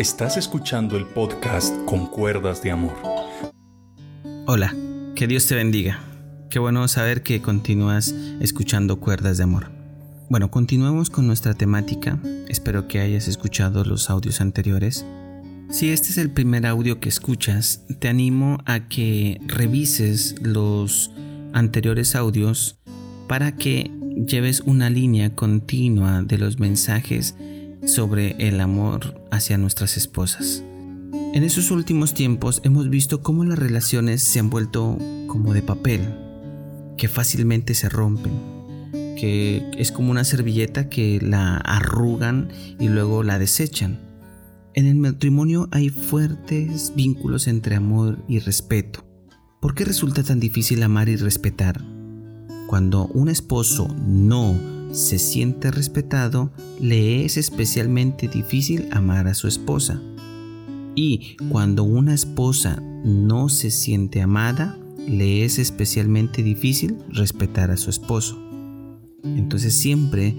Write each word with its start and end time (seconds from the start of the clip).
Estás 0.00 0.38
escuchando 0.38 0.96
el 0.96 1.04
podcast 1.04 1.76
Con 1.84 2.06
Cuerdas 2.06 2.62
de 2.62 2.70
Amor. 2.70 2.94
Hola, 4.46 4.74
que 5.14 5.26
Dios 5.26 5.46
te 5.46 5.54
bendiga. 5.54 6.00
Qué 6.48 6.58
bueno 6.58 6.88
saber 6.88 7.22
que 7.22 7.42
continúas 7.42 8.14
escuchando 8.40 8.98
Cuerdas 8.98 9.36
de 9.36 9.42
Amor. 9.42 9.70
Bueno, 10.30 10.50
continuemos 10.50 11.10
con 11.10 11.26
nuestra 11.26 11.52
temática. 11.52 12.18
Espero 12.48 12.88
que 12.88 13.00
hayas 13.00 13.28
escuchado 13.28 13.84
los 13.84 14.08
audios 14.08 14.40
anteriores. 14.40 15.04
Si 15.68 15.90
este 15.90 16.08
es 16.08 16.16
el 16.16 16.30
primer 16.30 16.64
audio 16.64 16.98
que 16.98 17.10
escuchas, 17.10 17.84
te 17.98 18.08
animo 18.08 18.56
a 18.64 18.88
que 18.88 19.38
revises 19.46 20.36
los 20.40 21.10
anteriores 21.52 22.16
audios 22.16 22.78
para 23.28 23.54
que 23.54 23.90
lleves 24.26 24.62
una 24.62 24.88
línea 24.88 25.36
continua 25.36 26.22
de 26.22 26.38
los 26.38 26.58
mensajes 26.58 27.34
sobre 27.86 28.36
el 28.38 28.60
amor 28.60 29.22
hacia 29.30 29.58
nuestras 29.58 29.96
esposas. 29.96 30.62
En 31.32 31.44
esos 31.44 31.70
últimos 31.70 32.14
tiempos 32.14 32.60
hemos 32.64 32.90
visto 32.90 33.22
cómo 33.22 33.44
las 33.44 33.58
relaciones 33.58 34.22
se 34.22 34.40
han 34.40 34.50
vuelto 34.50 34.98
como 35.26 35.52
de 35.52 35.62
papel, 35.62 36.00
que 36.96 37.08
fácilmente 37.08 37.74
se 37.74 37.88
rompen, 37.88 38.32
que 39.16 39.70
es 39.78 39.92
como 39.92 40.10
una 40.10 40.24
servilleta 40.24 40.88
que 40.88 41.20
la 41.22 41.56
arrugan 41.56 42.48
y 42.78 42.88
luego 42.88 43.22
la 43.22 43.38
desechan. 43.38 44.00
En 44.74 44.86
el 44.86 44.96
matrimonio 44.96 45.68
hay 45.72 45.88
fuertes 45.88 46.92
vínculos 46.94 47.46
entre 47.46 47.76
amor 47.76 48.18
y 48.28 48.38
respeto. 48.40 49.04
¿Por 49.60 49.74
qué 49.74 49.84
resulta 49.84 50.22
tan 50.22 50.40
difícil 50.40 50.82
amar 50.82 51.08
y 51.08 51.16
respetar? 51.16 51.80
Cuando 52.66 53.06
un 53.08 53.28
esposo 53.28 53.88
no 54.06 54.79
se 54.92 55.18
siente 55.18 55.70
respetado, 55.70 56.50
le 56.80 57.24
es 57.24 57.36
especialmente 57.36 58.28
difícil 58.28 58.88
amar 58.90 59.26
a 59.28 59.34
su 59.34 59.48
esposa. 59.48 60.00
Y 60.94 61.36
cuando 61.48 61.84
una 61.84 62.14
esposa 62.14 62.82
no 63.04 63.48
se 63.48 63.70
siente 63.70 64.20
amada, 64.20 64.76
le 65.06 65.44
es 65.44 65.58
especialmente 65.58 66.42
difícil 66.42 66.98
respetar 67.08 67.70
a 67.70 67.76
su 67.76 67.90
esposo. 67.90 68.38
Entonces 69.24 69.74
siempre 69.74 70.34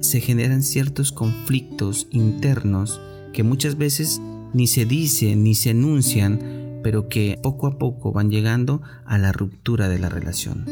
se 0.00 0.20
generan 0.20 0.62
ciertos 0.62 1.12
conflictos 1.12 2.06
internos 2.10 3.00
que 3.32 3.42
muchas 3.42 3.76
veces 3.76 4.20
ni 4.52 4.66
se 4.66 4.86
dicen 4.86 5.42
ni 5.42 5.54
se 5.54 5.70
enuncian, 5.70 6.80
pero 6.82 7.08
que 7.08 7.38
poco 7.42 7.66
a 7.66 7.78
poco 7.78 8.12
van 8.12 8.30
llegando 8.30 8.80
a 9.04 9.18
la 9.18 9.32
ruptura 9.32 9.88
de 9.88 9.98
la 9.98 10.08
relación. 10.08 10.64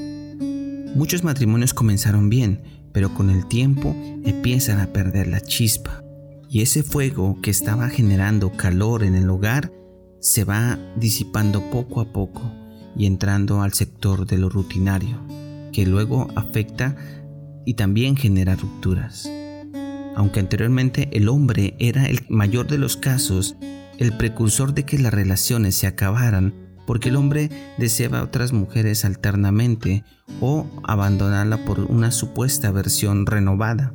Muchos 0.94 1.25
matrimonios 1.25 1.75
comenzaron 1.75 2.31
bien, 2.31 2.61
pero 2.95 3.12
con 3.12 3.28
el 3.28 3.47
tiempo 3.47 3.95
empiezan 4.25 4.81
a 4.81 4.87
perder 4.87 5.27
la 5.27 5.41
chispa. 5.41 6.03
Y 6.48 6.62
ese 6.62 6.84
fuego 6.84 7.41
que 7.42 7.50
estaba 7.50 7.89
generando 7.91 8.53
calor 8.53 9.03
en 9.03 9.17
el 9.17 9.28
hogar 9.28 9.73
se 10.20 10.45
va 10.45 10.78
disipando 10.97 11.69
poco 11.70 12.00
a 12.00 12.12
poco 12.12 12.41
y 12.97 13.06
entrando 13.06 13.62
al 13.62 13.72
sector 13.72 14.27
de 14.27 14.39
lo 14.39 14.48
rutinario, 14.48 15.20
que 15.72 15.84
luego 15.84 16.28
afecta 16.37 16.97
y 17.67 17.75
también 17.75 18.17
genera 18.17 18.55
rupturas. 18.55 19.28
Aunque 20.15 20.39
anteriormente 20.39 21.09
el 21.12 21.28
hombre 21.28 21.75
era 21.81 22.06
el 22.06 22.20
mayor 22.28 22.69
de 22.69 22.78
los 22.78 22.97
casos, 22.97 23.56
el 23.98 24.17
precursor 24.17 24.72
de 24.72 24.84
que 24.84 25.00
las 25.00 25.12
relaciones 25.12 25.75
se 25.75 25.89
acabaran 25.89 26.55
porque 26.87 27.09
el 27.09 27.17
hombre 27.17 27.51
deseaba 27.79 28.21
a 28.21 28.25
otras 28.25 28.53
mujeres 28.53 29.05
alternamente 29.05 30.05
o 30.41 30.67
abandonarla 30.83 31.65
por 31.65 31.81
una 31.81 32.11
supuesta 32.11 32.71
versión 32.71 33.27
renovada. 33.27 33.93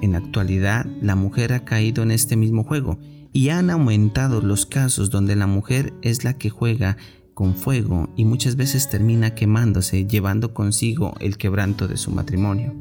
En 0.00 0.12
la 0.12 0.18
actualidad, 0.18 0.86
la 1.02 1.16
mujer 1.16 1.52
ha 1.52 1.64
caído 1.64 2.02
en 2.02 2.10
este 2.10 2.36
mismo 2.36 2.64
juego 2.64 2.98
y 3.32 3.50
han 3.50 3.70
aumentado 3.70 4.40
los 4.40 4.66
casos 4.66 5.10
donde 5.10 5.36
la 5.36 5.46
mujer 5.46 5.92
es 6.02 6.24
la 6.24 6.34
que 6.34 6.50
juega 6.50 6.96
con 7.34 7.54
fuego 7.54 8.08
y 8.16 8.24
muchas 8.24 8.56
veces 8.56 8.88
termina 8.88 9.34
quemándose, 9.34 10.06
llevando 10.06 10.54
consigo 10.54 11.14
el 11.20 11.36
quebranto 11.36 11.86
de 11.86 11.96
su 11.96 12.10
matrimonio. 12.10 12.74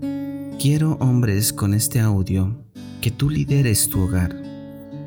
Quiero, 0.60 0.98
hombres, 1.00 1.54
con 1.54 1.76
este 1.76 2.00
audio, 2.00 2.56
que 3.02 3.12
tú 3.12 3.30
lideres 3.30 3.90
tu 3.90 4.02
hogar, 4.02 4.36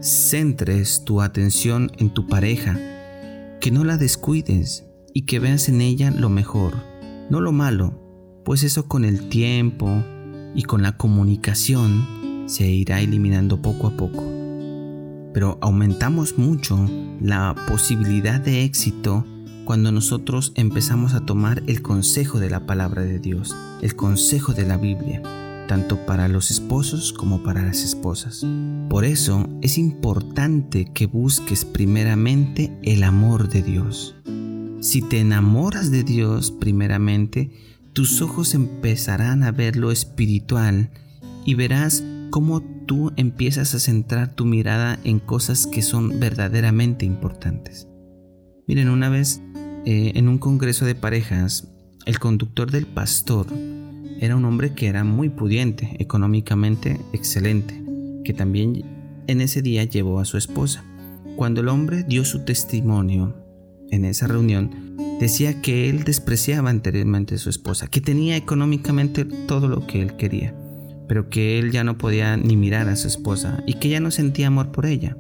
centres 0.01 1.03
tu 1.05 1.21
atención 1.21 1.91
en 1.99 2.11
tu 2.11 2.29
pareja, 2.29 2.79
que 3.60 3.71
no 3.71 3.84
la 3.84 3.98
descuides 3.98 4.87
y 5.12 5.22
que 5.22 5.38
veas 5.38 5.69
en 5.69 5.82
ella 5.82 6.10
lo 6.10 6.31
mejor, 6.31 6.75
no 7.28 7.41
lo 7.41 7.53
malo, 7.53 7.94
pues 8.44 8.62
eso 8.62 8.88
con 8.88 9.04
el 9.04 9.28
tiempo 9.28 10.03
y 10.54 10.62
con 10.62 10.82
la 10.82 10.97
comunicación 10.97 12.44
se 12.47 12.69
irá 12.69 13.00
eliminando 13.00 13.60
poco 13.60 13.88
a 13.88 13.97
poco. 13.97 14.25
Pero 15.34 15.59
aumentamos 15.60 16.38
mucho 16.38 16.88
la 17.21 17.54
posibilidad 17.69 18.41
de 18.41 18.65
éxito 18.65 19.26
cuando 19.66 19.92
nosotros 19.92 20.53
empezamos 20.56 21.12
a 21.12 21.21
tomar 21.21 21.62
el 21.66 21.82
consejo 21.82 22.41
de 22.41 22.50
la 22.50 22.66
palabra 22.66 23.03
de 23.03 23.19
Dios, 23.19 23.54
el 23.82 23.94
consejo 23.94 24.54
de 24.54 24.65
la 24.66 24.78
Biblia, 24.78 25.22
tanto 25.71 26.05
para 26.05 26.27
los 26.27 26.51
esposos 26.51 27.13
como 27.13 27.45
para 27.45 27.63
las 27.63 27.85
esposas. 27.85 28.45
Por 28.89 29.05
eso 29.05 29.49
es 29.63 29.79
importante 29.79 30.87
que 30.93 31.07
busques 31.07 31.65
primeramente 31.65 32.77
el 32.83 33.05
amor 33.05 33.49
de 33.49 33.63
Dios. 33.63 34.17
Si 34.81 35.01
te 35.01 35.21
enamoras 35.21 35.93
de 35.93 36.03
Dios 36.03 36.51
primeramente, 36.51 37.53
tus 37.93 38.21
ojos 38.21 38.55
empezarán 38.55 39.45
a 39.45 39.53
ver 39.53 39.77
lo 39.77 39.93
espiritual 39.93 40.91
y 41.45 41.55
verás 41.55 42.03
cómo 42.31 42.63
tú 42.89 43.13
empiezas 43.17 43.73
a 43.77 43.79
centrar 43.79 44.35
tu 44.35 44.47
mirada 44.47 44.99
en 45.05 45.21
cosas 45.21 45.69
que 45.69 45.83
son 45.83 46.19
verdaderamente 46.19 47.07
importantes. 47.07 47.87
Miren, 48.67 48.89
una 48.89 49.09
vez 49.09 49.41
eh, 49.87 50.11
en 50.17 50.27
un 50.27 50.39
congreso 50.39 50.85
de 50.85 50.97
parejas, 50.97 51.69
el 52.07 52.19
conductor 52.19 52.73
del 52.73 52.89
pastor 52.89 53.47
era 54.21 54.37
un 54.37 54.45
hombre 54.45 54.75
que 54.75 54.87
era 54.87 55.03
muy 55.03 55.31
pudiente, 55.31 55.97
económicamente 55.99 57.01
excelente, 57.15 57.83
que 58.23 58.35
también 58.35 58.85
en 59.27 59.41
ese 59.41 59.63
día 59.63 59.83
llevó 59.85 60.21
a 60.21 60.27
su 60.27 60.37
esposa. 60.37 60.85
Cuando 61.37 61.63
el 61.63 61.69
hombre 61.69 62.05
dio 62.05 62.27
su 62.27 62.45
testimonio 62.45 63.35
en 63.91 64.05
esa 64.05 64.27
reunión, 64.27 64.95
decía 65.19 65.63
que 65.63 65.89
él 65.89 66.05
despreciaba 66.05 66.69
anteriormente 66.69 67.37
a 67.37 67.39
su 67.39 67.49
esposa, 67.49 67.87
que 67.87 68.03
tenía 68.03 68.37
económicamente 68.37 69.25
todo 69.25 69.69
lo 69.69 69.87
que 69.87 70.03
él 70.03 70.17
quería, 70.17 70.55
pero 71.09 71.31
que 71.31 71.59
él 71.59 71.71
ya 71.71 71.83
no 71.83 71.97
podía 71.97 72.37
ni 72.37 72.59
mirar 72.59 72.91
a 72.91 72.97
su 72.97 73.09
esposa 73.09 73.65
y 73.67 73.75
que 73.75 73.89
ya 73.89 74.01
no 74.01 74.11
sentía 74.11 74.49
amor 74.49 74.71
por 74.71 74.85
ella. 74.85 75.17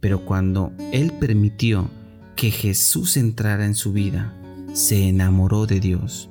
Pero 0.00 0.24
cuando 0.24 0.72
él 0.92 1.12
permitió 1.20 1.88
que 2.34 2.50
Jesús 2.50 3.16
entrara 3.16 3.64
en 3.64 3.76
su 3.76 3.92
vida, 3.92 4.34
se 4.72 5.08
enamoró 5.08 5.66
de 5.66 5.78
Dios 5.78 6.30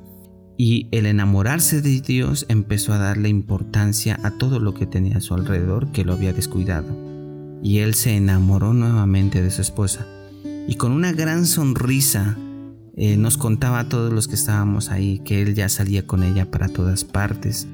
y 0.65 0.87
el 0.91 1.07
enamorarse 1.07 1.81
de 1.81 1.99
Dios 1.99 2.45
empezó 2.47 2.93
a 2.93 2.97
darle 2.97 3.27
importancia 3.27 4.17
a 4.23 4.31
todo 4.31 4.61
lo 4.61 4.73
que 4.73 4.85
tenía 4.85 5.17
a 5.17 5.19
su 5.19 5.33
alrededor 5.33 5.91
que 5.91 6.05
lo 6.05 6.13
había 6.13 6.31
descuidado. 6.31 6.87
Y 7.61 7.79
él 7.79 7.95
se 7.95 8.15
enamoró 8.15 8.73
nuevamente 8.73 9.41
de 9.41 9.51
su 9.51 9.61
esposa. 9.61 10.07
Y 10.65 10.75
con 10.75 10.93
una 10.93 11.11
gran 11.11 11.47
sonrisa 11.47 12.37
eh, 12.95 13.17
nos 13.17 13.35
contaba 13.35 13.79
a 13.79 13.89
todos 13.89 14.13
los 14.13 14.29
que 14.29 14.35
estábamos 14.35 14.89
ahí 14.89 15.19
que 15.25 15.41
él 15.41 15.53
ya 15.53 15.67
salía 15.67 16.07
con 16.07 16.23
ella 16.23 16.49
para 16.49 16.69
todas 16.69 17.03
partes, 17.03 17.67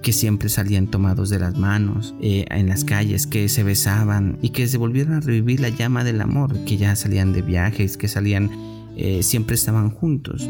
que 0.00 0.12
siempre 0.12 0.48
salían 0.48 0.86
tomados 0.86 1.30
de 1.30 1.40
las 1.40 1.58
manos 1.58 2.14
eh, 2.20 2.44
en 2.48 2.68
las 2.68 2.84
calles, 2.84 3.26
que 3.26 3.48
se 3.48 3.64
besaban 3.64 4.38
y 4.40 4.50
que 4.50 4.68
se 4.68 4.78
volvieron 4.78 5.14
a 5.14 5.20
revivir 5.20 5.58
la 5.58 5.70
llama 5.70 6.04
del 6.04 6.20
amor, 6.20 6.56
que 6.64 6.76
ya 6.76 6.94
salían 6.94 7.32
de 7.32 7.42
viajes, 7.42 7.96
que 7.96 8.06
salían, 8.06 8.52
eh, 8.96 9.24
siempre 9.24 9.56
estaban 9.56 9.90
juntos. 9.90 10.48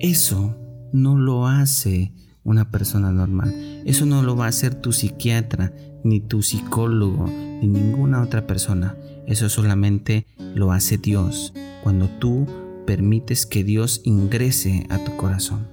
Eso 0.00 0.56
no 0.92 1.16
lo 1.16 1.46
hace 1.46 2.12
una 2.44 2.70
persona 2.70 3.12
normal. 3.12 3.54
Eso 3.84 4.06
no 4.06 4.22
lo 4.22 4.36
va 4.36 4.46
a 4.46 4.48
hacer 4.48 4.74
tu 4.74 4.92
psiquiatra, 4.92 5.72
ni 6.04 6.20
tu 6.20 6.42
psicólogo, 6.42 7.26
ni 7.26 7.68
ninguna 7.68 8.22
otra 8.22 8.46
persona. 8.46 8.96
Eso 9.26 9.48
solamente 9.48 10.26
lo 10.54 10.72
hace 10.72 10.96
Dios 10.96 11.52
cuando 11.82 12.08
tú 12.18 12.46
permites 12.86 13.44
que 13.44 13.64
Dios 13.64 14.00
ingrese 14.04 14.86
a 14.88 15.04
tu 15.04 15.16
corazón. 15.16 15.66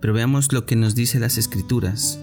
Pero 0.00 0.12
veamos 0.12 0.52
lo 0.52 0.66
que 0.66 0.76
nos 0.76 0.94
dice 0.94 1.18
las 1.18 1.38
escrituras. 1.38 2.18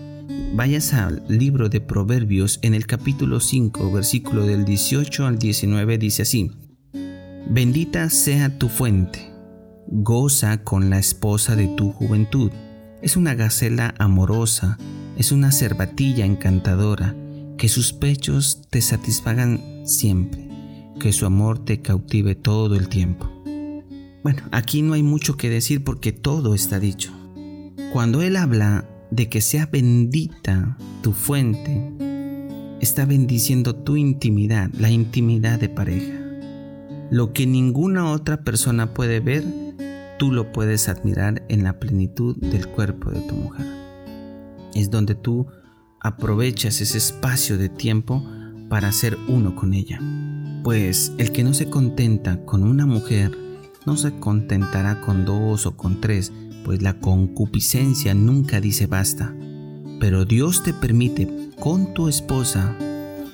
Vayas 0.54 0.94
al 0.94 1.24
libro 1.28 1.69
de 1.69 1.81
Proverbios 1.81 2.60
en 2.62 2.75
el 2.75 2.86
capítulo 2.86 3.40
5, 3.40 3.92
versículo 3.92 4.46
del 4.46 4.66
18 4.66 5.25
al 5.25 5.40
19 5.40 5.98
dice 5.98 6.22
así. 6.22 6.52
Bendita 7.50 8.10
sea 8.12 8.60
tu 8.60 8.69
fuente 8.69 9.38
Goza 9.91 10.63
con 10.63 10.91
la 10.91 11.00
esposa 11.00 11.56
de 11.56 11.68
tu 11.68 11.91
juventud. 11.91 12.51
Es 13.01 13.18
una 13.18 13.33
gacela 13.33 13.95
amorosa, 13.97 14.77
es 15.18 15.31
una 15.31 15.51
cervatilla 15.51 16.25
encantadora, 16.25 17.15
que 17.57 17.69
sus 17.69 17.91
pechos 17.91 18.68
te 18.69 18.81
satisfagan 18.81 19.81
siempre, 19.86 20.47
que 21.00 21.12
su 21.12 21.25
amor 21.25 21.65
te 21.65 21.81
cautive 21.81 22.36
todo 22.36 22.75
el 22.75 22.88
tiempo. 22.88 23.31
Bueno, 24.21 24.44
aquí 24.51 24.83
no 24.83 24.94
hay 24.94 25.01
mucho 25.01 25.38
que 25.38 25.50
decir 25.50 25.83
porque 25.83 26.12
todo 26.12 26.53
está 26.53 26.80
dicho. 26.80 27.12
Cuando 27.91 28.21
él 28.21 28.36
habla 28.36 28.88
de 29.09 29.27
que 29.27 29.41
sea 29.41 29.65
bendita 29.65 30.77
tu 31.01 31.13
fuente, 31.13 31.91
está 32.80 33.06
bendiciendo 33.06 33.75
tu 33.75 33.97
intimidad, 33.97 34.69
la 34.77 34.91
intimidad 34.91 35.59
de 35.59 35.69
pareja. 35.69 36.13
Lo 37.09 37.33
que 37.33 37.47
ninguna 37.47 38.12
otra 38.12 38.44
persona 38.44 38.94
puede 38.94 39.19
ver, 39.19 39.69
tú 40.19 40.33
lo 40.33 40.51
puedes 40.51 40.89
admirar 40.89 41.44
en 41.48 41.63
la 41.63 41.80
plenitud 41.80 42.36
del 42.36 42.68
cuerpo 42.68 43.10
de 43.10 43.21
tu 43.21 43.36
mujer. 43.36 43.66
Es 44.75 44.92
donde 44.92 45.16
tú 45.16 45.48
aprovechas 46.01 46.81
ese 46.81 46.98
espacio 46.98 47.57
de 47.57 47.69
tiempo 47.69 48.24
para 48.69 48.92
ser 48.92 49.18
uno 49.30 49.56
con 49.56 49.74
ella. 49.74 50.00
Pues 50.63 51.13
el 51.18 51.31
que 51.31 51.44
no 51.44 51.54
se 51.54 51.69
contenta 51.69 52.45
con 52.45 52.63
una 52.63 52.86
mujer, 52.86 53.31
no 53.86 53.95
se 53.95 54.19
contentará 54.19 55.00
con 55.01 55.24
dos 55.24 55.66
o 55.66 55.77
con 55.77 56.01
tres, 56.01 56.33
pues 56.65 56.81
la 56.81 57.00
concupiscencia 57.00 58.13
nunca 58.13 58.60
dice 58.60 58.88
basta. 58.88 59.33
Pero 60.01 60.25
Dios 60.25 60.63
te 60.63 60.74
permite 60.74 61.50
con 61.60 61.94
tu 61.94 62.10
esposa, 62.10 62.75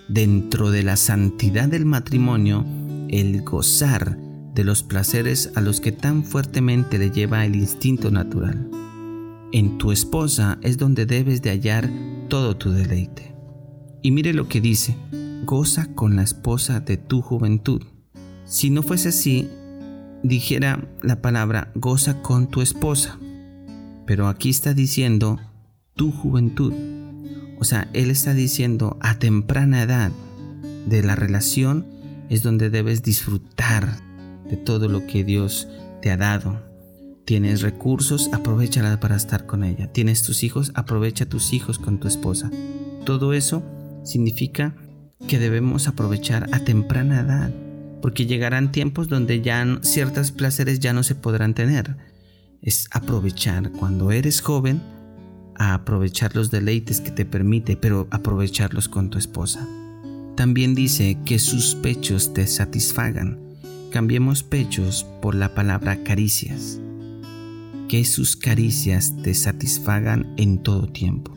dentro 0.07 0.69
de 0.69 0.83
la 0.83 0.97
santidad 0.97 1.67
del 1.67 1.85
matrimonio, 1.85 2.63
el 3.09 3.41
gozar 3.41 4.19
de 4.55 4.63
los 4.63 4.81
placeres 4.81 5.51
a 5.55 5.61
los 5.61 5.81
que 5.81 5.91
tan 5.91 6.23
fuertemente 6.23 6.97
le 6.97 7.11
lleva 7.11 7.45
el 7.45 7.55
instinto 7.55 8.09
natural. 8.09 8.69
En 9.51 9.77
tu 9.77 9.91
esposa 9.91 10.57
es 10.61 10.77
donde 10.77 11.05
debes 11.05 11.41
de 11.41 11.51
hallar 11.51 11.89
todo 12.29 12.57
tu 12.57 12.71
deleite. 12.71 13.35
Y 14.01 14.11
mire 14.11 14.33
lo 14.33 14.47
que 14.47 14.61
dice, 14.61 14.95
goza 15.45 15.93
con 15.93 16.15
la 16.15 16.23
esposa 16.23 16.79
de 16.79 16.97
tu 16.97 17.21
juventud. 17.21 17.83
Si 18.45 18.69
no 18.69 18.81
fuese 18.81 19.09
así, 19.09 19.49
dijera 20.23 20.87
la 21.01 21.21
palabra 21.21 21.71
goza 21.75 22.21
con 22.21 22.47
tu 22.47 22.61
esposa. 22.61 23.19
Pero 24.07 24.27
aquí 24.27 24.49
está 24.49 24.73
diciendo 24.73 25.39
tu 25.95 26.11
juventud. 26.11 26.73
O 27.59 27.63
sea, 27.63 27.89
él 27.93 28.09
está 28.09 28.33
diciendo 28.33 28.97
a 29.01 29.19
temprana 29.19 29.83
edad 29.83 30.11
de 30.87 31.03
la 31.03 31.15
relación 31.15 31.85
es 32.29 32.41
donde 32.41 32.69
debes 32.69 33.03
disfrutar 33.03 33.97
de 34.49 34.57
todo 34.57 34.87
lo 34.87 35.05
que 35.07 35.23
Dios 35.23 35.67
te 36.01 36.11
ha 36.11 36.17
dado. 36.17 36.61
Tienes 37.25 37.61
recursos, 37.61 38.29
aprovechala 38.33 38.99
para 38.99 39.15
estar 39.15 39.47
con 39.47 39.63
ella. 39.63 39.91
Tienes 39.91 40.21
tus 40.21 40.43
hijos, 40.43 40.71
aprovecha 40.75 41.25
tus 41.25 41.53
hijos 41.53 41.79
con 41.79 41.99
tu 41.99 42.07
esposa. 42.07 42.51
Todo 43.03 43.33
eso 43.33 43.63
significa 44.03 44.75
que 45.27 45.39
debemos 45.39 45.87
aprovechar 45.87 46.47
a 46.51 46.59
temprana 46.59 47.21
edad, 47.21 47.51
porque 48.01 48.27
llegarán 48.27 48.71
tiempos 48.71 49.09
donde 49.09 49.41
ya 49.41 49.65
ciertos 49.81 50.31
placeres 50.31 50.79
ya 50.79 50.93
no 50.93 51.01
se 51.01 51.15
podrán 51.15 51.55
tener. 51.55 51.97
Es 52.61 52.87
aprovechar 52.91 53.71
cuando 53.71 54.11
eres 54.11 54.41
joven, 54.41 54.81
a 55.57 55.73
aprovechar 55.73 56.35
los 56.35 56.51
deleites 56.51 57.01
que 57.01 57.11
te 57.11 57.25
permite, 57.25 57.77
pero 57.77 58.07
aprovecharlos 58.11 58.87
con 58.87 59.09
tu 59.09 59.17
esposa. 59.17 59.67
También 60.35 60.75
dice 60.75 61.17
que 61.25 61.39
sus 61.39 61.75
pechos 61.75 62.33
te 62.33 62.45
satisfagan. 62.45 63.44
Cambiemos 63.91 64.43
pechos 64.43 65.05
por 65.21 65.35
la 65.35 65.53
palabra 65.53 66.03
caricias. 66.03 66.79
Que 67.87 68.03
sus 68.03 68.35
caricias 68.35 69.15
te 69.23 69.33
satisfagan 69.33 70.33
en 70.37 70.63
todo 70.63 70.87
tiempo. 70.87 71.33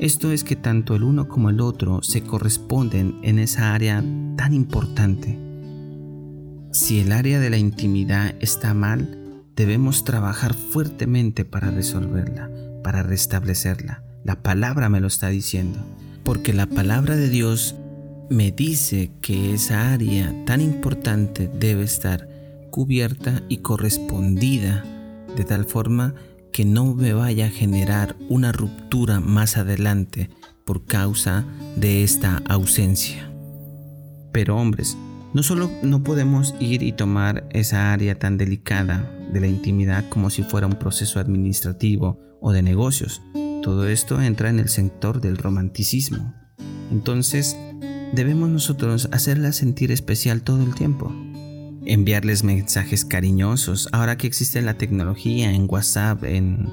Esto 0.00 0.32
es 0.32 0.44
que 0.44 0.56
tanto 0.56 0.96
el 0.96 1.04
uno 1.04 1.28
como 1.28 1.50
el 1.50 1.60
otro 1.60 2.02
se 2.02 2.22
corresponden 2.22 3.16
en 3.22 3.38
esa 3.38 3.72
área 3.74 4.04
tan 4.36 4.52
importante. 4.52 5.38
Si 6.72 7.00
el 7.00 7.12
área 7.12 7.38
de 7.38 7.50
la 7.50 7.56
intimidad 7.56 8.34
está 8.40 8.74
mal, 8.74 9.44
debemos 9.56 10.04
trabajar 10.04 10.54
fuertemente 10.54 11.44
para 11.44 11.70
resolverla, 11.70 12.50
para 12.82 13.02
restablecerla. 13.02 14.02
La 14.24 14.42
palabra 14.42 14.88
me 14.88 15.00
lo 15.00 15.06
está 15.06 15.28
diciendo, 15.28 15.78
porque 16.24 16.52
la 16.52 16.66
palabra 16.66 17.14
de 17.14 17.28
Dios 17.28 17.76
me 18.30 18.50
dice 18.52 19.12
que 19.20 19.54
esa 19.54 19.92
área 19.92 20.34
tan 20.46 20.60
importante 20.60 21.48
debe 21.48 21.84
estar 21.84 22.28
cubierta 22.70 23.42
y 23.48 23.58
correspondida 23.58 24.84
de 25.36 25.44
tal 25.44 25.64
forma 25.64 26.14
que 26.52 26.64
no 26.64 26.94
me 26.94 27.12
vaya 27.12 27.46
a 27.46 27.50
generar 27.50 28.16
una 28.28 28.52
ruptura 28.52 29.20
más 29.20 29.56
adelante 29.56 30.30
por 30.64 30.86
causa 30.86 31.44
de 31.76 32.02
esta 32.04 32.42
ausencia. 32.48 33.30
Pero 34.32 34.56
hombres, 34.56 34.96
no 35.34 35.42
solo 35.42 35.70
no 35.82 36.02
podemos 36.02 36.54
ir 36.60 36.82
y 36.82 36.92
tomar 36.92 37.46
esa 37.50 37.92
área 37.92 38.18
tan 38.18 38.38
delicada 38.38 39.10
de 39.32 39.40
la 39.40 39.48
intimidad 39.48 40.08
como 40.08 40.30
si 40.30 40.42
fuera 40.42 40.66
un 40.66 40.78
proceso 40.78 41.18
administrativo 41.18 42.20
o 42.40 42.52
de 42.52 42.62
negocios. 42.62 43.20
Todo 43.62 43.88
esto 43.88 44.22
entra 44.22 44.48
en 44.48 44.60
el 44.60 44.68
sector 44.68 45.20
del 45.20 45.36
romanticismo. 45.36 46.34
Entonces, 46.92 47.56
debemos 48.14 48.48
nosotros 48.48 49.08
hacerla 49.12 49.52
sentir 49.52 49.90
especial 49.90 50.42
todo 50.42 50.62
el 50.62 50.74
tiempo. 50.74 51.12
Enviarles 51.86 52.44
mensajes 52.44 53.04
cariñosos, 53.04 53.88
ahora 53.92 54.16
que 54.16 54.26
existe 54.26 54.62
la 54.62 54.74
tecnología 54.74 55.52
en 55.52 55.66
WhatsApp, 55.68 56.24
en, 56.24 56.72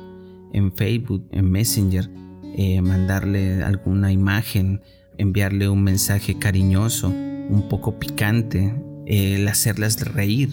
Facebook, 0.76 1.28
en 1.32 1.52
Messenger, 1.52 2.10
eh, 2.56 2.82
mandarle 2.82 3.64
alguna 3.64 4.12
imagen, 4.12 4.82
enviarle 5.18 5.68
un 5.70 5.84
mensaje 5.84 6.38
cariñoso, 6.38 7.10
un 7.10 7.68
poco 7.70 8.00
picante, 8.00 8.74
el 9.06 9.48
hacerlas 9.48 10.00
reír. 10.02 10.50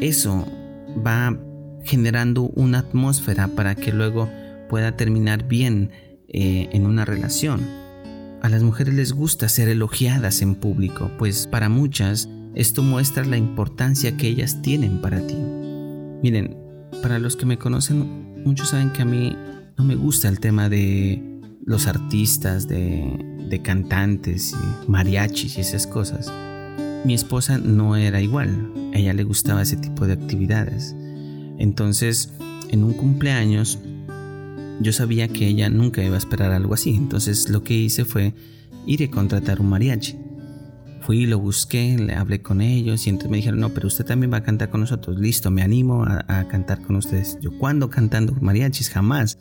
Eso 0.00 0.46
va 1.06 1.38
generando 1.84 2.42
una 2.42 2.80
atmósfera 2.80 3.48
para 3.48 3.74
que 3.74 3.92
luego 3.92 4.28
pueda 4.68 4.96
terminar 4.96 5.46
bien 5.46 5.90
eh, 6.28 6.68
en 6.72 6.86
una 6.86 7.04
relación. 7.04 7.81
A 8.42 8.48
las 8.48 8.64
mujeres 8.64 8.94
les 8.94 9.12
gusta 9.12 9.48
ser 9.48 9.68
elogiadas 9.68 10.42
en 10.42 10.56
público, 10.56 11.12
pues 11.16 11.46
para 11.46 11.68
muchas 11.68 12.28
esto 12.56 12.82
muestra 12.82 13.24
la 13.24 13.36
importancia 13.36 14.16
que 14.16 14.26
ellas 14.26 14.60
tienen 14.62 15.00
para 15.00 15.24
ti. 15.24 15.36
Miren, 16.24 16.56
para 17.02 17.20
los 17.20 17.36
que 17.36 17.46
me 17.46 17.56
conocen, 17.56 18.42
muchos 18.44 18.70
saben 18.70 18.90
que 18.90 19.02
a 19.02 19.04
mí 19.04 19.36
no 19.78 19.84
me 19.84 19.94
gusta 19.94 20.28
el 20.28 20.40
tema 20.40 20.68
de 20.68 21.22
los 21.64 21.86
artistas, 21.86 22.66
de, 22.66 23.60
cantantes, 23.62 24.56
mariachis 24.88 25.56
y 25.58 25.60
esas 25.60 25.86
cosas. 25.86 26.32
Mi 27.04 27.14
esposa 27.14 27.58
no 27.58 27.94
era 27.94 28.20
igual, 28.20 28.72
a 28.92 28.98
ella 28.98 29.12
le 29.12 29.22
gustaba 29.22 29.62
ese 29.62 29.76
tipo 29.76 30.04
de 30.08 30.14
actividades. 30.14 30.96
Entonces, 31.58 32.32
en 32.70 32.82
un 32.82 32.94
cumpleaños 32.94 33.78
yo 34.82 34.92
sabía 34.92 35.28
que 35.28 35.46
ella 35.46 35.68
nunca 35.68 36.02
iba 36.02 36.16
a 36.16 36.18
esperar 36.18 36.52
algo 36.52 36.74
así, 36.74 36.94
entonces 36.94 37.48
lo 37.48 37.62
que 37.62 37.74
hice 37.74 38.04
fue 38.04 38.34
ir 38.86 39.02
a 39.04 39.10
contratar 39.10 39.60
un 39.60 39.68
mariachi. 39.68 40.16
Fui, 41.00 41.26
lo 41.26 41.38
busqué, 41.38 41.96
le 41.98 42.14
hablé 42.14 42.42
con 42.42 42.60
ellos 42.60 43.06
y 43.06 43.10
entonces 43.10 43.30
me 43.30 43.38
dijeron, 43.38 43.58
no, 43.58 43.70
pero 43.70 43.88
usted 43.88 44.04
también 44.04 44.32
va 44.32 44.38
a 44.38 44.42
cantar 44.42 44.70
con 44.70 44.80
nosotros. 44.80 45.18
Listo, 45.18 45.50
me 45.50 45.62
animo 45.62 46.04
a, 46.04 46.46
cantar 46.48 46.80
con 46.80 46.94
ustedes. 46.94 47.38
Yo, 47.40 47.58
¿cuándo 47.58 47.90
cantando 47.90 48.36
mariachis? 48.40 48.88
Jamás. 48.88 49.38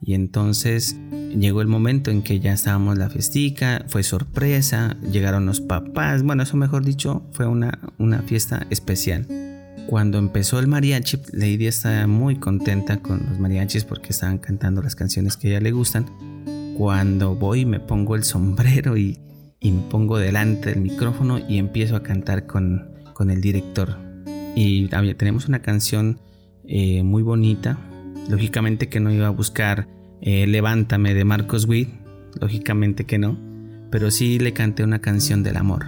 Y 0.00 0.14
entonces 0.14 0.96
llegó 1.38 1.62
el 1.62 1.68
momento 1.68 2.10
en 2.10 2.22
que 2.22 2.40
ya 2.40 2.52
estábamos 2.52 2.98
la 2.98 3.08
festica, 3.10 3.84
fue 3.88 4.02
sorpresa, 4.02 4.96
llegaron 5.10 5.46
los 5.46 5.60
papás, 5.60 6.22
bueno, 6.22 6.42
eso 6.42 6.56
mejor 6.56 6.84
dicho, 6.84 7.22
fue 7.32 7.46
una, 7.46 7.78
una 7.98 8.22
fiesta 8.22 8.66
especial. 8.70 9.26
Cuando 9.86 10.18
empezó 10.18 10.58
el 10.58 10.66
mariachi, 10.66 11.18
Lady 11.32 11.66
estaba 11.66 12.06
muy 12.06 12.36
contenta 12.36 12.96
con 12.98 13.26
los 13.28 13.38
mariachis 13.38 13.84
porque 13.84 14.10
estaban 14.10 14.38
cantando 14.38 14.82
las 14.82 14.96
canciones 14.96 15.36
que 15.36 15.48
a 15.48 15.50
ella 15.50 15.60
le 15.60 15.72
gustan. 15.72 16.06
Cuando 16.76 17.34
voy 17.34 17.66
me 17.66 17.80
pongo 17.80 18.16
el 18.16 18.24
sombrero 18.24 18.96
y, 18.96 19.20
me 19.62 19.82
pongo 19.90 20.18
delante 20.18 20.70
del 20.70 20.80
micrófono 20.80 21.38
y 21.38 21.58
empiezo 21.58 21.96
a 21.96 22.02
cantar 22.02 22.46
con, 22.46 22.88
el 23.28 23.40
director. 23.40 23.96
Y 24.56 24.88
tenemos 24.88 25.48
una 25.48 25.60
canción 25.60 26.18
eh, 26.66 27.02
muy 27.02 27.22
bonita. 27.22 27.78
Lógicamente 28.28 28.88
que 28.88 29.00
no 29.00 29.12
iba 29.12 29.26
a 29.26 29.30
buscar 29.30 29.86
eh, 30.22 30.46
Levántame 30.46 31.12
de 31.12 31.24
Marcos 31.24 31.66
Witt. 31.66 31.90
Lógicamente 32.40 33.04
que 33.04 33.18
no. 33.18 33.38
Pero 33.90 34.10
sí 34.10 34.38
le 34.38 34.52
canté 34.54 34.82
una 34.82 35.00
canción 35.00 35.42
del 35.42 35.56
amor. 35.56 35.86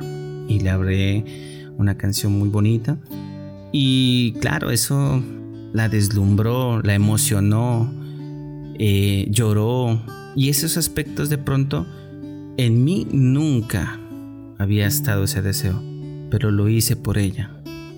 Y 0.48 0.60
le 0.60 0.70
hablé 0.70 1.24
una 1.76 1.96
canción 1.96 2.38
muy 2.38 2.48
bonita 2.48 2.98
y 3.72 4.32
claro, 4.40 4.70
eso 4.70 5.22
la 5.72 5.88
deslumbró, 5.88 6.80
la 6.82 6.94
emocionó, 6.94 7.92
eh, 8.78 9.26
lloró. 9.30 10.02
Y 10.34 10.48
esos 10.48 10.76
aspectos 10.76 11.28
de 11.28 11.38
pronto 11.38 11.86
en 12.56 12.84
mí 12.84 13.06
nunca 13.10 14.00
había 14.58 14.86
estado 14.86 15.24
ese 15.24 15.42
deseo, 15.42 15.82
pero 16.30 16.50
lo 16.50 16.68
hice 16.68 16.96
por 16.96 17.18
ella. 17.18 17.50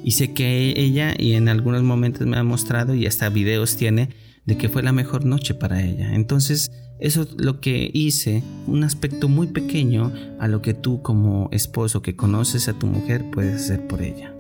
Y 0.05 0.13
sé 0.13 0.33
que 0.33 0.75
ella, 0.77 1.15
y 1.19 1.33
en 1.33 1.49
algunos 1.49 1.83
momentos 1.83 2.27
me 2.27 2.37
ha 2.37 2.45
mostrado, 2.45 2.95
y 2.95 3.07
hasta 3.07 3.29
videos 3.29 3.77
tiene, 3.77 4.11
de 4.47 4.57
que 4.57 4.69
fue 4.69 4.83
la 4.83 4.93
mejor 4.93 5.25
noche 5.25 5.55
para 5.55 5.83
ella. 5.83 6.15
Entonces, 6.15 6.71
eso 6.99 7.23
es 7.23 7.29
lo 7.37 7.61
que 7.61 7.91
hice, 7.93 8.43
un 8.67 8.83
aspecto 8.83 9.29
muy 9.29 9.49
pequeño 9.49 10.13
a 10.41 10.49
lo 10.49 10.63
que 10.63 10.75
tú 10.75 11.03
como 11.03 11.49
esposo 11.53 12.03
que 12.03 12.17
conoces 12.17 12.69
a 12.69 12.79
tu 12.79 12.87
mujer 12.87 13.25
puedes 13.31 13.63
hacer 13.63 13.87
por 13.87 14.03
ella. 14.03 14.33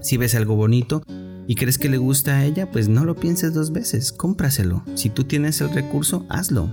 Si 0.00 0.16
ves 0.16 0.34
algo 0.34 0.56
bonito 0.56 1.02
y 1.46 1.54
crees 1.54 1.78
que 1.78 1.88
le 1.88 1.98
gusta 1.98 2.36
a 2.36 2.44
ella, 2.44 2.70
pues 2.70 2.88
no 2.88 3.04
lo 3.04 3.16
pienses 3.16 3.54
dos 3.54 3.72
veces, 3.72 4.12
cómpraselo. 4.12 4.84
Si 4.94 5.10
tú 5.10 5.24
tienes 5.24 5.60
el 5.60 5.70
recurso, 5.70 6.26
hazlo. 6.28 6.70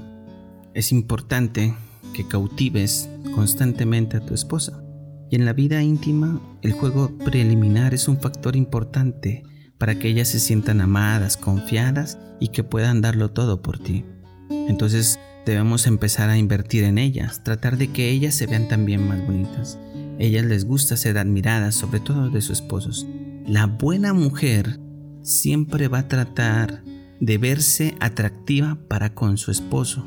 Es 0.74 0.92
importante 0.92 1.74
que 2.14 2.28
cautives 2.28 3.10
constantemente 3.36 4.18
a 4.18 4.26
tu 4.26 4.34
esposa. 4.34 4.84
Y 5.30 5.36
en 5.36 5.46
la 5.46 5.54
vida 5.54 5.84
íntima, 5.84 6.42
el 6.62 6.72
juego 6.72 7.18
preliminar 7.18 7.94
es 7.94 8.08
un 8.08 8.20
factor 8.20 8.56
importante 8.56 9.44
para 9.78 10.00
que 10.00 10.08
ellas 10.08 10.30
se 10.30 10.40
sientan 10.40 10.82
amadas, 10.82 11.38
confiadas 11.38 12.18
y 12.40 12.50
que 12.50 12.64
puedan 12.64 13.02
darlo 13.02 13.32
todo 13.32 13.62
por 13.62 13.80
ti. 13.80 14.06
Entonces 14.50 15.20
debemos 15.46 15.88
empezar 15.88 16.30
a 16.30 16.38
invertir 16.38 16.84
en 16.84 16.98
ellas, 16.98 17.44
tratar 17.44 17.78
de 17.78 17.90
que 17.90 18.10
ellas 18.10 18.36
se 18.36 18.48
vean 18.48 18.68
también 18.68 19.08
más 19.08 19.26
bonitas. 19.26 19.78
Ellas 20.20 20.46
les 20.46 20.66
gusta 20.66 20.98
ser 20.98 21.18
admiradas, 21.18 21.76
sobre 21.76 22.00
todo 22.00 22.30
de 22.30 22.42
sus 22.42 22.60
esposos. 22.62 23.06
La 23.48 23.66
buena 23.66 24.12
mujer 24.12 24.78
siempre 25.24 25.88
va 25.88 26.00
a 26.00 26.08
tratar 26.10 26.84
de 27.22 27.38
verse 27.38 27.96
atractiva 28.02 28.78
para 28.90 29.14
con 29.14 29.38
su 29.38 29.52
esposo, 29.52 30.06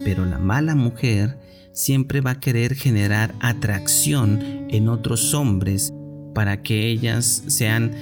pero 0.00 0.24
la 0.24 0.40
mala 0.40 0.74
mujer 0.74 1.38
siempre 1.72 2.20
va 2.20 2.32
a 2.32 2.40
querer 2.40 2.74
generar 2.74 3.32
atracción 3.38 4.40
en 4.70 4.88
otros 4.88 5.34
hombres 5.34 5.92
para 6.34 6.64
que 6.64 6.88
ellas 6.88 7.44
sean 7.46 7.92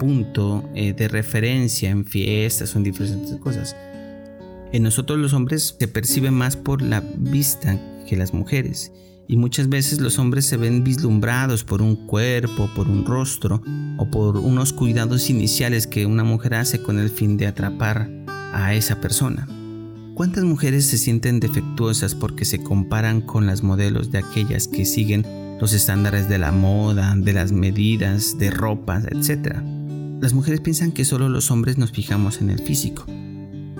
punto 0.00 0.68
eh, 0.74 0.94
de 0.94 1.06
referencia 1.06 1.88
en 1.88 2.04
fiestas 2.04 2.74
o 2.74 2.78
en 2.78 2.84
diferentes 2.84 3.36
cosas. 3.36 3.76
En 4.72 4.82
nosotros 4.82 5.20
los 5.20 5.32
hombres 5.32 5.76
se 5.78 5.86
percibe 5.86 6.32
más 6.32 6.56
por 6.56 6.82
la 6.82 7.04
vista 7.16 7.80
que 8.04 8.16
las 8.16 8.34
mujeres 8.34 8.90
y 9.28 9.36
muchas 9.36 9.68
veces 9.68 10.00
los 10.00 10.18
hombres 10.18 10.46
se 10.46 10.56
ven 10.56 10.82
vislumbrados 10.82 11.62
por 11.62 11.82
un 11.82 11.94
cuerpo, 12.06 12.70
por 12.74 12.88
un 12.88 13.04
rostro 13.04 13.62
o 13.98 14.10
por 14.10 14.38
unos 14.38 14.72
cuidados 14.72 15.28
iniciales 15.28 15.86
que 15.86 16.06
una 16.06 16.24
mujer 16.24 16.54
hace 16.54 16.82
con 16.82 16.98
el 16.98 17.10
fin 17.10 17.36
de 17.36 17.46
atrapar 17.46 18.10
a 18.26 18.74
esa 18.74 19.02
persona. 19.02 19.46
¿Cuántas 20.14 20.44
mujeres 20.44 20.86
se 20.86 20.96
sienten 20.96 21.40
defectuosas 21.40 22.14
porque 22.14 22.46
se 22.46 22.62
comparan 22.62 23.20
con 23.20 23.46
las 23.46 23.62
modelos 23.62 24.10
de 24.10 24.18
aquellas 24.18 24.66
que 24.66 24.86
siguen 24.86 25.24
los 25.60 25.74
estándares 25.74 26.28
de 26.28 26.38
la 26.38 26.50
moda, 26.50 27.14
de 27.14 27.34
las 27.34 27.52
medidas, 27.52 28.38
de 28.38 28.50
ropas, 28.50 29.04
etc.? 29.04 29.58
Las 30.20 30.32
mujeres 30.32 30.60
piensan 30.60 30.90
que 30.90 31.04
solo 31.04 31.28
los 31.28 31.50
hombres 31.50 31.76
nos 31.76 31.92
fijamos 31.92 32.40
en 32.40 32.48
el 32.50 32.60
físico. 32.60 33.04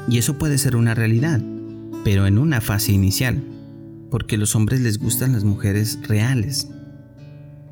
Y 0.09 0.19
eso 0.19 0.39
puede 0.39 0.59
ser 0.59 0.77
una 0.77 0.95
realidad, 0.95 1.41
pero 2.05 2.27
en 2.27 2.39
una 2.39 2.61
fase 2.61 2.93
inicial, 2.93 3.43
porque 4.11 4.37
los 4.37 4.55
hombres 4.55 4.81
les 4.81 4.99
gustan 4.99 5.33
las 5.33 5.45
mujeres 5.45 5.99
reales. 6.07 6.69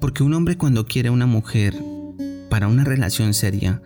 Porque 0.01 0.23
un 0.23 0.35
hombre 0.35 0.57
cuando 0.57 0.87
quiere 0.87 1.11
una 1.11 1.27
mujer 1.27 1.75
para 2.51 2.69
una 2.69 2.85
relación 2.85 3.35
seria, 3.35 3.83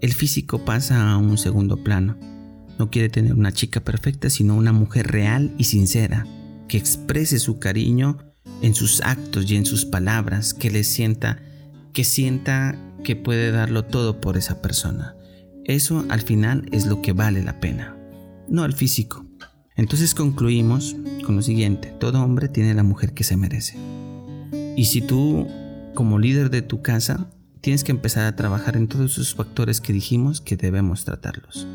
el 0.00 0.12
físico 0.12 0.64
pasa 0.64 1.10
a 1.10 1.16
un 1.18 1.36
segundo 1.38 1.76
plano 1.82 2.16
no 2.80 2.90
quiere 2.90 3.10
tener 3.10 3.34
una 3.34 3.52
chica 3.52 3.80
perfecta, 3.80 4.30
sino 4.30 4.56
una 4.56 4.72
mujer 4.72 5.08
real 5.08 5.52
y 5.58 5.64
sincera, 5.64 6.26
que 6.66 6.78
exprese 6.78 7.38
su 7.38 7.58
cariño 7.58 8.16
en 8.62 8.74
sus 8.74 9.02
actos 9.02 9.50
y 9.50 9.56
en 9.56 9.66
sus 9.66 9.84
palabras, 9.84 10.54
que 10.54 10.70
le 10.70 10.82
sienta, 10.82 11.42
que 11.92 12.04
sienta 12.04 12.78
que 13.04 13.16
puede 13.16 13.50
darlo 13.50 13.84
todo 13.84 14.22
por 14.22 14.38
esa 14.38 14.62
persona. 14.62 15.14
Eso 15.66 16.06
al 16.08 16.22
final 16.22 16.70
es 16.72 16.86
lo 16.86 17.02
que 17.02 17.12
vale 17.12 17.42
la 17.42 17.60
pena, 17.60 17.98
no 18.48 18.64
el 18.64 18.72
físico. 18.72 19.26
Entonces 19.76 20.14
concluimos 20.14 20.96
con 21.24 21.36
lo 21.36 21.42
siguiente, 21.42 21.94
todo 21.98 22.22
hombre 22.22 22.48
tiene 22.48 22.74
la 22.74 22.82
mujer 22.82 23.14
que 23.14 23.24
se 23.24 23.36
merece. 23.36 23.78
Y 24.76 24.86
si 24.86 25.00
tú, 25.00 25.46
como 25.94 26.18
líder 26.18 26.50
de 26.50 26.62
tu 26.62 26.82
casa, 26.82 27.28
tienes 27.60 27.84
que 27.84 27.92
empezar 27.92 28.24
a 28.24 28.36
trabajar 28.36 28.76
en 28.76 28.88
todos 28.88 29.12
esos 29.12 29.34
factores 29.34 29.80
que 29.80 29.92
dijimos 29.92 30.40
que 30.40 30.56
debemos 30.56 31.04
tratarlos. 31.04 31.66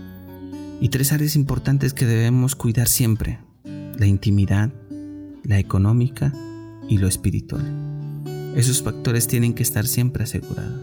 Y 0.82 0.90
tres 0.90 1.14
áreas 1.14 1.36
importantes 1.36 1.94
que 1.94 2.06
debemos 2.06 2.56
cuidar 2.56 2.88
siempre. 2.88 3.40
La 3.64 4.08
intimidad, 4.08 4.72
la 5.44 5.60
económica 5.60 6.34
y 6.90 6.98
lo 6.98 7.08
espiritual. 7.08 7.64
Esos 8.56 8.82
factores 8.84 9.28
tienen 9.28 9.54
que 9.54 9.64
estar 9.64 9.88
siempre 9.88 10.24
asegurados. 10.24 10.82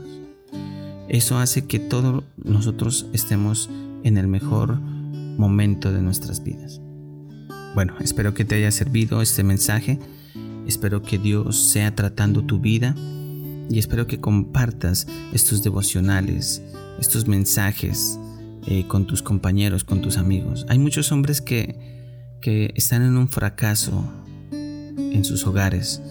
Eso 1.08 1.38
hace 1.38 1.66
que 1.66 1.78
todos 1.78 2.24
nosotros 2.42 3.06
estemos 3.12 3.68
en 4.02 4.16
el 4.16 4.28
mejor 4.28 4.78
momento 5.36 5.92
de 5.92 6.00
nuestras 6.00 6.42
vidas. 6.42 6.80
Bueno, 7.74 7.94
espero 8.00 8.34
que 8.34 8.44
te 8.44 8.56
haya 8.56 8.70
servido 8.70 9.22
este 9.22 9.42
mensaje. 9.42 9.98
Espero 10.66 11.02
que 11.02 11.18
Dios 11.18 11.70
sea 11.70 11.94
tratando 11.94 12.44
tu 12.44 12.60
vida 12.60 12.94
y 13.70 13.78
espero 13.78 14.06
que 14.06 14.20
compartas 14.20 15.06
estos 15.32 15.62
devocionales, 15.62 16.62
estos 17.00 17.26
mensajes 17.26 18.18
eh, 18.66 18.86
con 18.86 19.06
tus 19.06 19.22
compañeros, 19.22 19.84
con 19.84 20.02
tus 20.02 20.18
amigos. 20.18 20.66
Hay 20.68 20.78
muchos 20.78 21.12
hombres 21.12 21.40
que, 21.40 22.36
que 22.42 22.72
están 22.76 23.02
en 23.02 23.16
un 23.16 23.28
fracaso 23.28 24.04
en 24.52 25.24
sus 25.24 25.46
hogares 25.46 26.02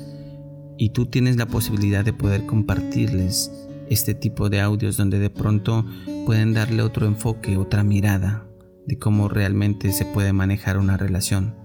y 0.79 0.89
tú 0.89 1.05
tienes 1.05 1.37
la 1.37 1.45
posibilidad 1.45 2.03
de 2.03 2.13
poder 2.13 2.47
compartirles 2.47 3.51
este 3.87 4.15
tipo 4.15 4.49
de 4.49 4.61
audios 4.61 4.97
donde 4.97 5.19
de 5.19 5.29
pronto 5.29 5.85
pueden 6.25 6.53
darle 6.53 6.81
otro 6.81 7.05
enfoque, 7.05 7.57
otra 7.57 7.83
mirada 7.83 8.45
de 8.85 8.97
cómo 8.97 9.29
realmente 9.29 9.91
se 9.91 10.05
puede 10.05 10.33
manejar 10.33 10.77
una 10.77 10.97
relación. 10.97 11.55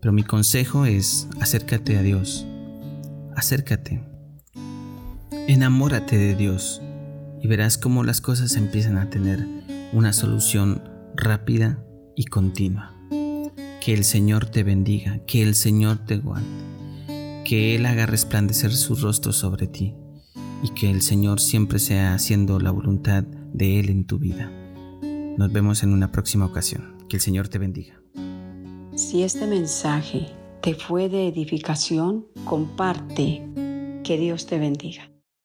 Pero 0.00 0.12
mi 0.12 0.24
consejo 0.24 0.84
es 0.86 1.28
acércate 1.40 1.96
a 1.96 2.02
Dios, 2.02 2.46
acércate, 3.36 4.02
enamórate 5.48 6.16
de 6.16 6.34
Dios 6.34 6.82
y 7.40 7.48
verás 7.48 7.78
cómo 7.78 8.04
las 8.04 8.20
cosas 8.20 8.56
empiezan 8.56 8.98
a 8.98 9.10
tener 9.10 9.46
una 9.92 10.12
solución 10.12 10.82
rápida 11.16 11.84
y 12.16 12.24
continua. 12.24 12.96
Que 13.80 13.94
el 13.94 14.04
Señor 14.04 14.46
te 14.46 14.62
bendiga, 14.62 15.20
que 15.26 15.42
el 15.42 15.54
Señor 15.54 15.98
te 16.06 16.18
guarde, 16.18 16.46
que 17.44 17.74
Él 17.74 17.86
haga 17.86 18.06
resplandecer 18.06 18.72
su 18.72 18.94
rostro 18.94 19.32
sobre 19.32 19.66
ti 19.66 19.94
y 20.62 20.70
que 20.70 20.90
el 20.90 21.02
Señor 21.02 21.40
siempre 21.40 21.78
sea 21.78 22.14
haciendo 22.14 22.60
la 22.60 22.70
voluntad 22.70 23.24
de 23.24 23.80
Él 23.80 23.90
en 23.90 24.06
tu 24.06 24.18
vida. 24.18 24.50
Nos 25.36 25.52
vemos 25.52 25.82
en 25.82 25.92
una 25.92 26.12
próxima 26.12 26.46
ocasión. 26.46 26.98
Que 27.08 27.16
el 27.16 27.22
Señor 27.22 27.48
te 27.48 27.58
bendiga. 27.58 28.00
Si 28.94 29.22
este 29.22 29.46
mensaje 29.46 30.28
te 30.60 30.74
fue 30.74 31.08
de 31.08 31.28
edificación, 31.28 32.26
comparte. 32.44 33.42
Que 34.04 34.18
Dios 34.18 34.46
te 34.46 34.58
bendiga. 34.58 35.11